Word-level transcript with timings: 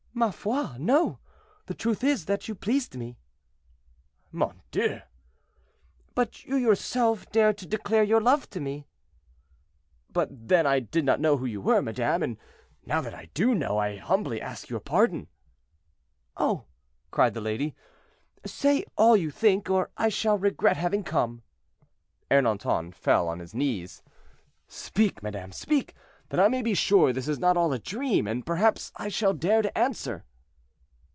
"Ma 0.13 0.29
foi! 0.29 0.77
no. 0.77 1.17
The 1.65 1.73
truth 1.73 2.03
is, 2.03 2.25
that 2.25 2.47
you 2.47 2.53
pleased 2.53 2.95
me." 2.95 3.17
"Mon 4.31 4.61
Dieu!" 4.69 5.01
"But 6.13 6.45
you 6.45 6.57
yourself 6.57 7.31
dared 7.31 7.57
to 7.59 7.65
declare 7.65 8.03
your 8.03 8.19
love 8.21 8.47
to 8.51 8.59
me." 8.59 8.85
"But 10.11 10.27
then 10.47 10.67
I 10.67 10.79
did 10.79 11.05
not 11.05 11.21
know 11.21 11.37
who 11.37 11.45
you 11.45 11.59
were, 11.61 11.81
madame; 11.81 12.21
and 12.21 12.37
now 12.85 13.01
that 13.01 13.15
I 13.15 13.27
do 13.33 13.55
know, 13.55 13.79
I 13.79 13.95
humbly 13.95 14.39
ask 14.41 14.69
your 14.69 14.81
pardon." 14.81 15.27
"Oh!" 16.37 16.65
cried 17.09 17.33
the 17.33 17.41
lady, 17.41 17.73
"say 18.45 18.83
all 18.97 19.15
you 19.17 19.31
think, 19.31 19.69
or 19.71 19.89
I 19.97 20.09
shall 20.09 20.37
regret 20.37 20.75
having 20.77 21.03
come." 21.05 21.41
Ernanton 22.29 22.93
fell 22.93 23.27
on 23.29 23.39
his 23.39 23.55
knees. 23.55 24.03
"Speak, 24.67 25.23
madame, 25.23 25.51
speak, 25.51 25.95
that 26.29 26.39
I 26.39 26.47
may 26.47 26.61
be 26.61 26.73
sure 26.73 27.11
this 27.11 27.27
is 27.27 27.39
not 27.39 27.57
all 27.57 27.73
a 27.73 27.79
dream, 27.79 28.25
and 28.25 28.45
perhaps 28.45 28.93
I 28.95 29.09
shall 29.09 29.33
dare 29.33 29.61
to 29.63 29.77
answer." 29.77 30.23